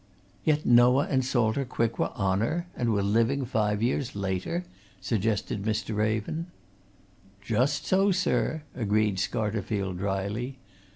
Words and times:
"Yet 0.43 0.65
Noah 0.65 1.05
and 1.11 1.23
Salter 1.23 1.63
Quick 1.63 1.99
were 1.99 2.09
on 2.15 2.39
her 2.41 2.65
and 2.75 2.91
were 2.91 3.03
living 3.03 3.45
five 3.45 3.83
years 3.83 4.15
later?" 4.15 4.65
suggested 4.99 5.61
Mr. 5.61 5.95
Raven. 5.95 6.47
"Just 7.39 7.85
so, 7.85 8.11
sir!" 8.11 8.63
agreed 8.73 9.17
Scarterfield, 9.17 9.99
dryly. 9.99 10.57